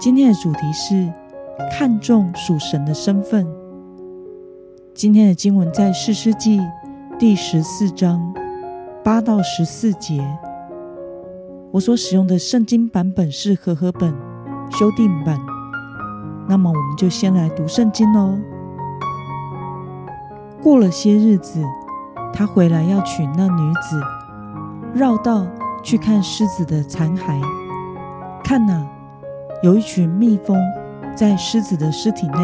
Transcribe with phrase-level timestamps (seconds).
[0.00, 1.10] 今天的主题是
[1.72, 3.46] 看重属神的身份。
[4.92, 6.60] 今天的经文在士师记
[7.18, 8.34] 第十四章
[9.02, 10.22] 八到十四节。
[11.70, 14.14] 我所使用的圣经版本是和合本
[14.70, 15.38] 修订版。
[16.48, 18.36] 那么，我们就先来读圣经喽。
[20.60, 21.62] 过了些日子，
[22.32, 24.00] 他回来要娶那女子，
[24.92, 25.46] 绕道
[25.82, 27.40] 去看狮子的残骸。
[28.42, 28.86] 看哪！
[29.64, 30.58] 有一群蜜蜂
[31.16, 32.38] 在狮子的尸体内，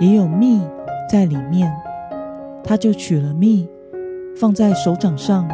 [0.00, 0.60] 也有蜜
[1.08, 1.72] 在里面。
[2.64, 3.68] 他就取了蜜，
[4.36, 5.48] 放在手掌上，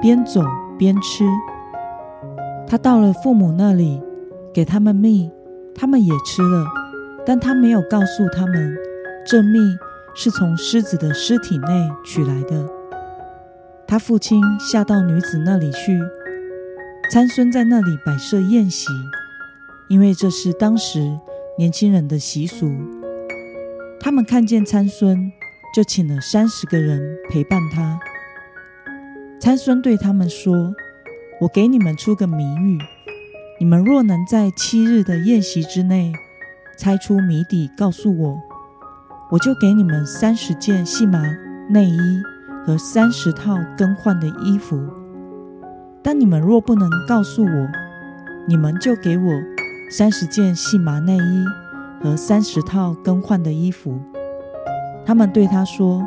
[0.00, 0.42] 边走
[0.78, 1.26] 边吃。
[2.66, 4.02] 他到了父母那里，
[4.50, 5.30] 给他们蜜，
[5.74, 6.64] 他们也吃了。
[7.26, 8.74] 但他没有告诉他们，
[9.26, 9.58] 这蜜
[10.14, 12.66] 是从狮子的尸体内取来的。
[13.86, 16.00] 他父亲下到女子那里去，
[17.10, 18.86] 参孙在那里摆设宴席。
[19.88, 21.18] 因为这是当时
[21.58, 22.72] 年轻人的习俗，
[24.00, 25.30] 他们看见参孙，
[25.74, 28.00] 就请了三十个人陪伴他。
[29.38, 30.74] 参孙对他们说
[31.42, 32.78] ：“我给你们出个谜语，
[33.60, 36.12] 你们若能在七日的宴席之内
[36.78, 38.40] 猜出谜底，告诉我，
[39.32, 41.22] 我就给你们三十件细麻
[41.68, 42.22] 内衣
[42.66, 44.82] 和三十套更换的衣服。
[46.02, 47.68] 但你们若不能告诉我，
[48.48, 49.30] 你们就给我。”
[49.90, 51.44] 三十件细麻内衣
[52.02, 54.00] 和三十套更换的衣服。
[55.06, 56.04] 他们对他说：“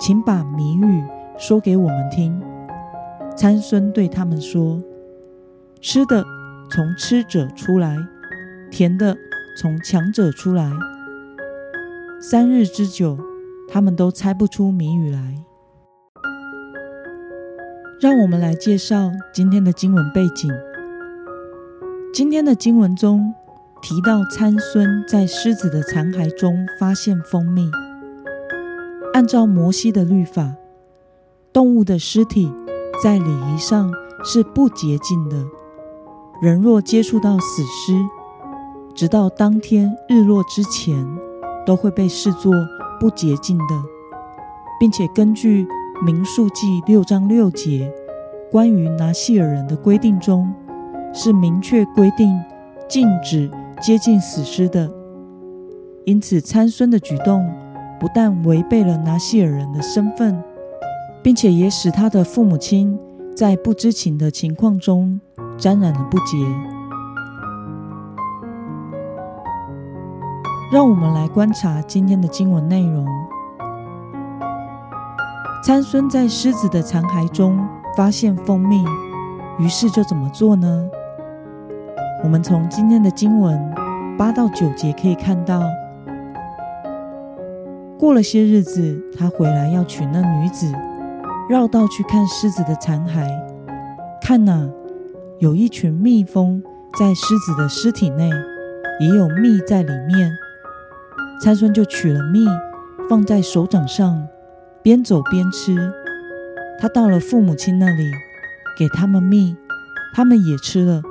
[0.00, 1.04] 请把谜语
[1.36, 2.40] 说给我们听。”
[3.36, 4.82] 参孙对他们说
[5.82, 6.24] ：“吃的
[6.70, 7.96] 从吃者出来，
[8.70, 9.16] 甜的
[9.60, 10.70] 从强者出来。
[12.20, 13.18] 三日之久，
[13.68, 15.34] 他们都猜不出谜语来。”
[18.00, 20.50] 让我们来介绍今天的经文背景。
[22.12, 23.34] 今天的经文中
[23.82, 27.70] 提到，参孙在狮子的残骸中发现蜂蜜。
[29.12, 30.54] 按照摩西的律法，
[31.52, 32.50] 动物的尸体
[33.02, 33.92] 在礼仪上
[34.24, 35.44] 是不洁净的。
[36.40, 37.98] 人若接触到死尸，
[38.94, 41.06] 直到当天日落之前，
[41.66, 42.52] 都会被视作
[42.98, 43.82] 不洁净的，
[44.80, 45.66] 并且根据
[46.04, 47.92] 民数记六章六节
[48.50, 50.50] 关于拿细尔人的规定中。
[51.18, 52.38] 是明确规定
[52.86, 53.50] 禁止
[53.80, 54.90] 接近死尸的，
[56.04, 57.50] 因此参孙的举动
[57.98, 60.38] 不但违背了拿西尔人的身份，
[61.22, 62.98] 并且也使他的父母亲
[63.34, 65.18] 在不知情的情况中
[65.56, 66.36] 沾染了不洁。
[70.70, 73.06] 让我们来观察今天的经文内容：
[75.64, 77.58] 参孙在狮子的残骸中
[77.96, 78.84] 发现蜂蜜，
[79.58, 80.90] 于是就怎么做呢？
[82.24, 83.58] 我们从今天的经文
[84.18, 85.62] 八到九节可以看到，
[87.98, 90.72] 过了些日子，他回来要娶那女子，
[91.48, 93.28] 绕道去看狮子的残骸。
[94.22, 94.68] 看哪，
[95.38, 96.62] 有一群蜜蜂
[96.98, 98.30] 在狮子的尸体内，
[99.00, 100.30] 也有蜜在里面。
[101.42, 102.46] 参孙就取了蜜，
[103.08, 104.26] 放在手掌上，
[104.82, 105.92] 边走边吃。
[106.80, 108.10] 他到了父母亲那里，
[108.78, 109.54] 给他们蜜，
[110.14, 111.02] 他们也吃了。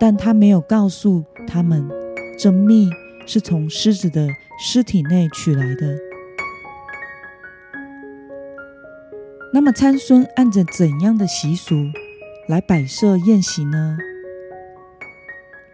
[0.00, 1.86] 但他没有告诉他们，
[2.38, 2.88] 这蜜
[3.26, 4.26] 是从狮子的
[4.58, 5.94] 尸体内取来的。
[9.52, 11.74] 那么参孙按着怎样的习俗
[12.48, 13.98] 来摆设宴席呢？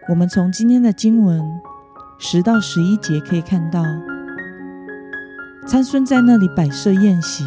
[0.09, 1.41] 我们从今天的经文
[2.19, 3.81] 十到十一节可以看到，
[5.65, 7.45] 参孙在那里摆设宴席，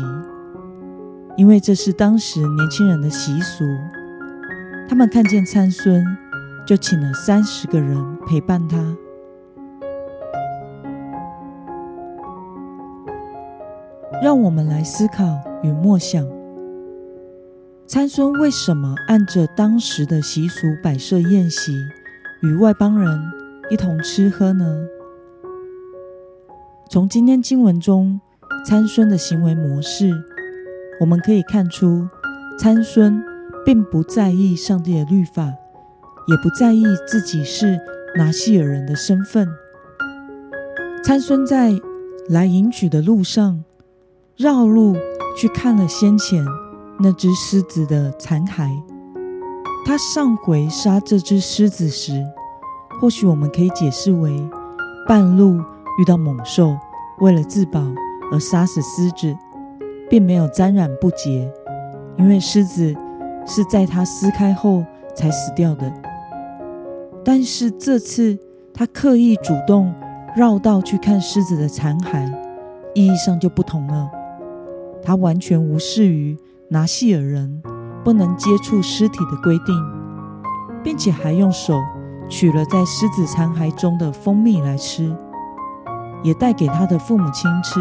[1.36, 3.66] 因为这是当时年轻人的习俗。
[4.88, 6.02] 他们看见参孙。
[6.70, 8.78] 就请了三十个人陪伴他。
[14.22, 15.24] 让我们来思考
[15.64, 16.24] 与默想：
[17.88, 21.74] 参孙为什么按着当时的习俗摆设宴席，
[22.40, 23.20] 与外邦人
[23.68, 24.86] 一同吃喝呢？
[26.88, 28.20] 从今天经文中
[28.64, 30.12] 参孙的行为模式，
[31.00, 32.06] 我们可以看出，
[32.60, 33.20] 参孙
[33.66, 35.52] 并不在意上帝的律法。
[36.30, 37.76] 也不在意自己是
[38.16, 39.48] 拿细尔人的身份。
[41.02, 41.72] 参孙在
[42.28, 43.64] 来迎娶的路上，
[44.36, 44.96] 绕路
[45.36, 46.44] 去看了先前
[47.00, 48.70] 那只狮子的残骸。
[49.84, 52.24] 他上回杀这只狮子时，
[53.00, 54.48] 或许我们可以解释为
[55.08, 55.58] 半路
[55.98, 56.76] 遇到猛兽，
[57.18, 57.82] 为了自保
[58.30, 59.36] 而杀死狮子，
[60.08, 61.50] 并没有沾染不洁，
[62.18, 62.94] 因为狮子
[63.44, 64.84] 是在他撕开后
[65.16, 65.90] 才死掉的。
[67.24, 68.38] 但是这次
[68.72, 69.94] 他刻意主动
[70.36, 72.32] 绕道去看狮子的残骸，
[72.94, 74.10] 意义上就不同了。
[75.02, 76.36] 他完全无视于
[76.68, 77.62] 拿细尔人。
[78.02, 79.76] 不能接触尸体的规定，
[80.82, 81.78] 并且还用手
[82.30, 85.14] 取了在狮子残骸中的蜂蜜来吃，
[86.22, 87.78] 也带给他的父母亲吃，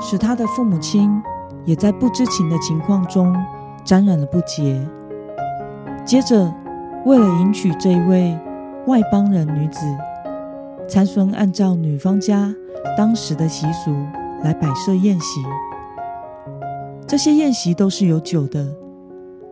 [0.00, 1.22] 使他的父母亲
[1.64, 3.32] 也在不知情的情况中
[3.84, 4.84] 沾染了不洁。
[6.04, 6.52] 接着，
[7.06, 8.34] 为了迎娶这位
[8.86, 9.80] 外邦人女子，
[10.88, 12.54] 参孙按照女方家
[12.96, 13.94] 当时的习俗
[14.42, 15.42] 来摆设宴席，
[17.06, 18.66] 这些宴席都是有酒的。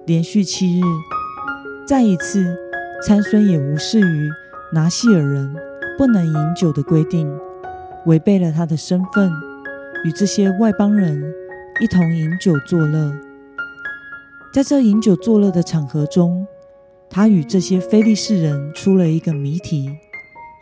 [0.07, 0.83] 连续七日，
[1.87, 2.57] 再一次，
[3.07, 4.31] 参孙也无视于
[4.73, 5.55] 拿细尔人
[5.99, 7.31] 不能饮酒的规定，
[8.07, 9.31] 违背了他的身份，
[10.07, 11.23] 与这些外邦人
[11.81, 13.13] 一同饮酒作乐。
[14.55, 16.47] 在这饮酒作乐的场合中，
[17.13, 19.95] 他与这些非利士人出了一个谜题，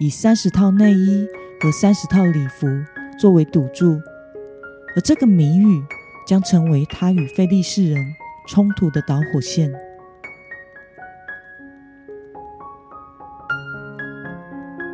[0.01, 1.27] 以三十套内衣
[1.61, 2.67] 和三十套礼服
[3.17, 4.01] 作为赌注，
[4.97, 5.81] 而这个谜语
[6.27, 8.15] 将成为他与非利士人。
[8.49, 9.71] 冲突的导火线。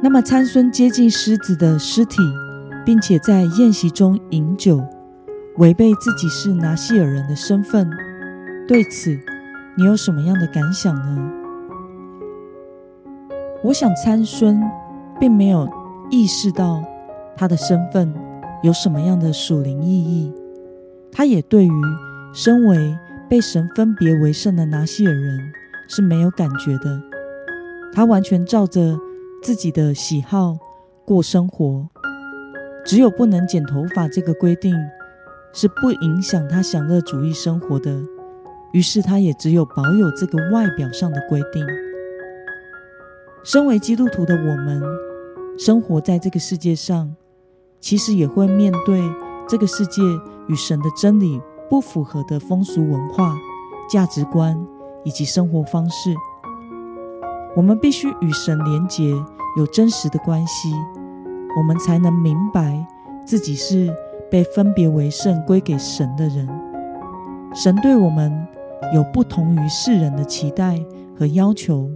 [0.03, 2.19] 那么，参孙接近狮子的尸体，
[2.85, 4.85] 并且在宴席中饮酒，
[5.57, 7.89] 违背自己是拿西尔人的身份。
[8.69, 9.19] 对此，
[9.79, 11.33] 你有什么样的感想呢？
[13.67, 14.63] 我想，参孙
[15.19, 15.69] 并没有
[16.09, 16.85] 意识到
[17.37, 18.15] 他的身份
[18.63, 20.33] 有什么样的属灵意义。
[21.11, 21.73] 他也对于
[22.33, 22.97] 身为
[23.29, 25.41] 被神分别为圣的拿西尔人
[25.89, 27.03] 是没有感觉的，
[27.93, 28.97] 他完全照着
[29.43, 30.57] 自己的喜好
[31.05, 31.89] 过生活，
[32.85, 34.77] 只有不能剪头发这个规定
[35.53, 38.01] 是不影响他享乐主义生活的，
[38.73, 41.67] 于是他也只有保有这个外表上的规定。
[43.47, 44.83] 身为基督徒的我们，
[45.57, 47.15] 生活在这个世界上，
[47.81, 49.01] 其实也会面对
[49.49, 50.03] 这个世界
[50.49, 51.41] 与神的真理。
[51.71, 53.37] 不符合的风俗文化、
[53.89, 54.57] 价值观
[55.05, 56.13] 以及生活方式，
[57.55, 59.13] 我们必须与神连结，
[59.57, 60.73] 有真实的关系，
[61.57, 62.85] 我们才能明白
[63.25, 63.93] 自己是
[64.29, 66.49] 被分别为圣、归给神的人。
[67.55, 68.33] 神对我们
[68.93, 70.81] 有不同于世人的期待
[71.17, 71.89] 和要求。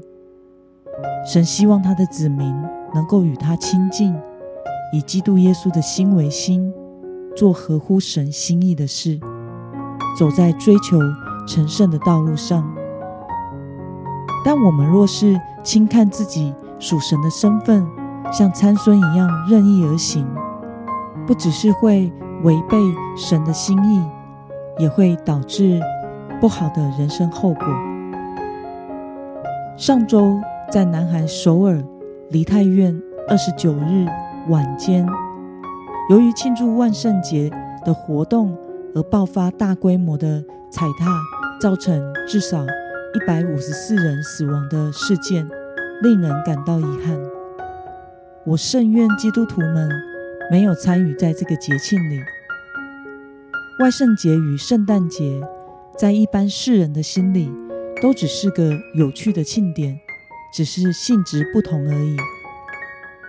[1.26, 2.54] 神希望他的子民
[2.94, 4.14] 能够与他亲近，
[4.92, 6.72] 以基督耶稣的心为心，
[7.36, 9.20] 做合乎神心意的事。
[10.18, 10.98] 走在追求
[11.46, 12.68] 成圣的道路上，
[14.44, 17.86] 但我们若是轻看自己属神的身份，
[18.32, 20.26] 像参孙一样任意而行，
[21.26, 22.12] 不只是会
[22.42, 22.76] 违背
[23.16, 24.02] 神的心意，
[24.78, 25.80] 也会导致
[26.40, 27.64] 不好的人生后果。
[29.76, 30.36] 上周
[30.70, 31.82] 在南韩首尔
[32.30, 32.96] 梨泰院
[33.26, 34.06] 二十九日
[34.48, 35.04] 晚间，
[36.08, 37.50] 由于庆祝万圣节
[37.84, 38.56] 的活动。
[38.92, 41.16] 而爆发大规模的踩踏，
[41.60, 45.48] 造成至少一百五十四人死亡的事件，
[46.02, 47.16] 令人感到遗憾。
[48.44, 49.88] 我甚愿基督徒们
[50.50, 52.18] 没有参与在这个节庆里。
[53.78, 55.40] 万圣节与圣诞节，
[55.96, 57.48] 在一般世人的心里，
[58.02, 60.00] 都只是个有趣的庆典，
[60.52, 62.16] 只是性质不同而已。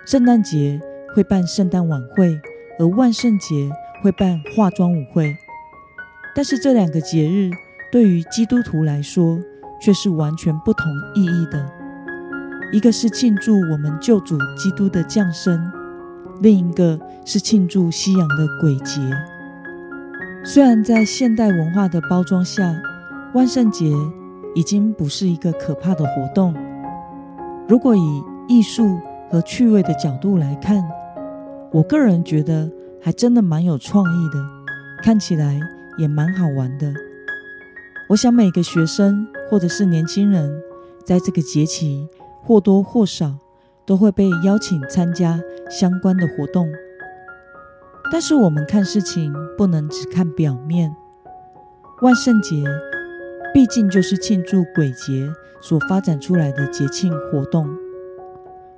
[0.05, 0.79] 圣诞节
[1.15, 2.39] 会办圣诞晚会，
[2.79, 3.69] 而万圣节
[4.01, 5.35] 会办化妆舞会。
[6.35, 7.51] 但是这两个节日
[7.91, 9.39] 对于基督徒来说
[9.81, 11.69] 却是完全不同意义的。
[12.71, 15.71] 一个是庆祝我们救主基督的降生，
[16.41, 19.01] 另一个是庆祝西洋的鬼节。
[20.43, 22.73] 虽然在现代文化的包装下，
[23.33, 23.91] 万圣节
[24.55, 26.55] 已经不是一个可怕的活动。
[27.67, 28.99] 如果以艺术
[29.29, 30.83] 和趣味的角度来看，
[31.71, 32.69] 我个人觉得
[33.01, 34.39] 还真的蛮有创意的，
[35.03, 35.59] 看起来。
[35.97, 36.91] 也蛮好玩的。
[38.09, 40.49] 我想每个学生或者是年轻人，
[41.05, 42.07] 在这个节期
[42.41, 43.35] 或多或少
[43.85, 45.39] 都会被邀请参加
[45.69, 46.65] 相关的活动。
[48.09, 50.95] 但是我们看事情不能只看表面。
[52.01, 52.63] 万圣节
[53.53, 55.29] 毕竟就是庆祝鬼节
[55.61, 57.67] 所发展出来的节庆活动。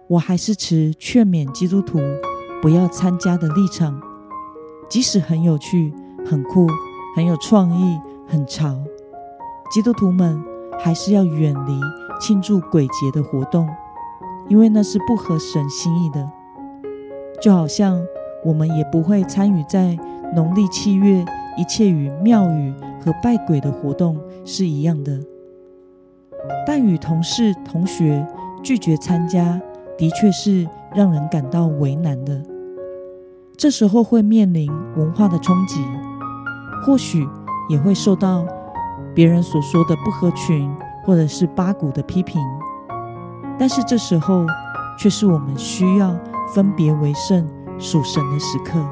[0.08, 2.00] 我还是持劝勉基督徒
[2.62, 4.02] 不要参加的立场。
[4.90, 5.94] 即使很有趣、
[6.26, 6.68] 很酷、
[7.16, 8.78] 很有创意、很潮，
[9.72, 10.40] 基督徒们
[10.80, 11.80] 还是要远离
[12.20, 13.68] 庆祝鬼节的活动，
[14.50, 16.30] 因为那是不合神心意的。
[17.42, 18.00] 就好像
[18.44, 19.98] 我们也不会参与在
[20.36, 21.26] 农历七月
[21.58, 25.20] 一切与庙宇和拜鬼的活动是一样的。
[26.66, 28.26] 但与同事、同学
[28.64, 29.62] 拒绝参加，
[29.98, 32.42] 的确是让人感到为难的。
[33.58, 35.82] 这时候会面临文化的冲击，
[36.86, 37.28] 或许
[37.70, 38.46] 也会受到
[39.14, 40.74] 别人所说的不合群，
[41.06, 42.42] 或者是八股的批评。
[43.60, 44.46] 但是这时候
[44.98, 46.18] 却是我们需要
[46.54, 48.84] 分别为圣、属神的时刻。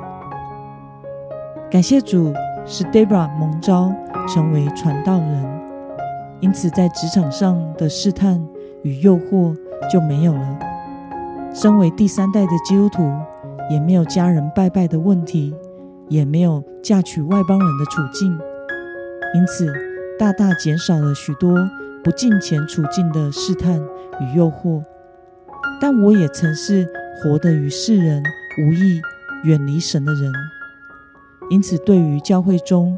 [1.69, 2.31] 感谢主，
[2.65, 3.93] 使 Debra 蒙召
[4.27, 5.61] 成为传道人，
[6.39, 8.41] 因此在职场上的试探
[8.83, 9.55] 与诱惑
[9.91, 10.59] 就没有了。
[11.53, 13.11] 身为第三代的基督徒。
[13.69, 15.55] 也没有家人拜拜的问题，
[16.09, 18.37] 也没有嫁娶外邦人的处境，
[19.33, 19.71] 因此
[20.19, 21.55] 大大减少了许多
[22.03, 23.79] 不敬虔处境的试探
[24.19, 24.83] 与诱惑。
[25.79, 26.85] 但我也曾是
[27.23, 28.21] 活得与世人
[28.61, 29.01] 无异、
[29.45, 30.29] 远离神的人，
[31.51, 32.97] 因此对于教会中、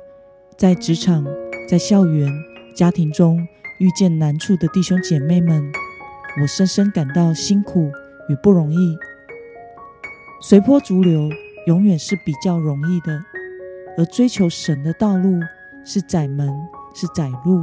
[0.55, 1.25] 在职场、
[1.67, 2.31] 在校园、
[2.75, 3.39] 家庭中
[3.79, 5.72] 遇见难处的弟兄姐妹们，
[6.39, 7.91] 我深深感到辛苦
[8.29, 8.95] 与不容易。
[10.39, 11.27] 随波逐流
[11.65, 13.19] 永远是比较容易的，
[13.98, 15.39] 而追求神的道路
[15.83, 16.48] 是窄门，
[16.93, 17.60] 是窄路，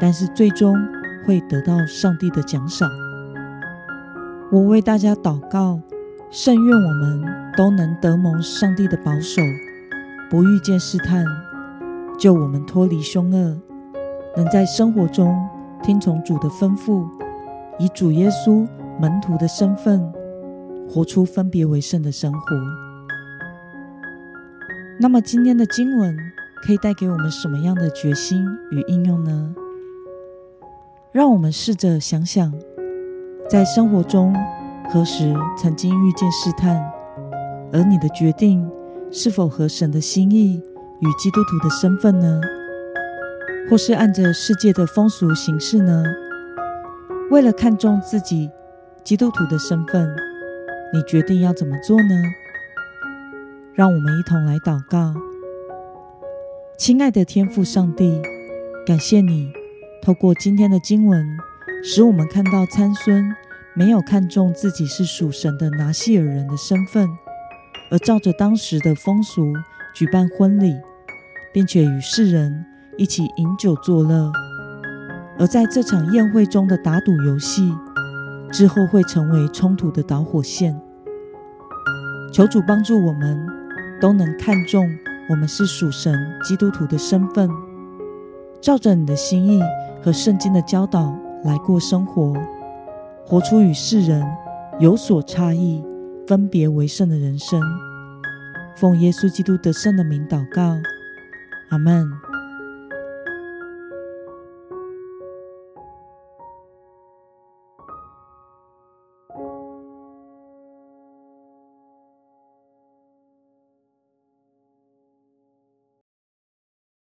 [0.00, 0.74] 但是最终
[1.24, 2.90] 会得到上帝的奖赏。
[4.50, 5.80] 我为大家祷告，
[6.32, 7.22] 甚愿我们
[7.56, 9.40] 都能得蒙上帝的保守，
[10.30, 11.26] 不遇见试探，
[12.16, 13.60] 就我们脱离凶恶，
[14.36, 15.36] 能在生活中
[15.82, 17.04] 听从主的吩咐，
[17.80, 18.64] 以主耶稣
[19.00, 20.10] 门徒的身份。
[20.92, 22.40] 活出分别为圣的生活。
[24.98, 26.16] 那么，今天的经文
[26.66, 29.54] 可以带给我们什么样的决心与应用呢？
[31.12, 32.52] 让我们试着想想，
[33.48, 34.34] 在生活中
[34.88, 36.76] 何时曾经遇见试探，
[37.72, 38.68] 而你的决定
[39.12, 40.62] 是否合神的心意
[41.00, 42.40] 与基督徒的身份呢？
[43.68, 46.02] 或是按着世界的风俗行事呢？
[47.30, 48.50] 为了看重自己
[49.04, 50.08] 基督徒的身份。
[50.92, 52.14] 你决定要怎么做呢？
[53.74, 55.14] 让我们一同来祷告。
[56.76, 58.20] 亲爱的天父上帝，
[58.84, 59.52] 感谢你
[60.02, 61.24] 透过今天的经文，
[61.84, 63.24] 使我们看到参孙
[63.72, 67.08] 没有看重自己是属神的拿西尔人的身份，
[67.90, 69.52] 而照着当时的风俗
[69.94, 70.74] 举办婚礼，
[71.52, 72.64] 并且与世人
[72.96, 74.32] 一起饮酒作乐。
[75.38, 77.72] 而在这场宴会中的打赌游戏。
[78.52, 80.76] 之后会成为冲突的导火线。
[82.32, 83.46] 求主帮助我们
[84.00, 84.84] 都能看重
[85.28, 87.48] 我们是属神基督徒的身份，
[88.60, 89.60] 照着你的心意
[90.02, 92.34] 和圣经的教导来过生活，
[93.24, 94.20] 活出与世人
[94.80, 95.80] 有所差异、
[96.30, 97.60] 分别为圣的人生。
[98.76, 100.78] 奉耶稣基督得胜的名祷告，
[101.70, 102.08] 阿门。